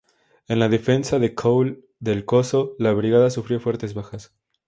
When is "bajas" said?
3.93-4.33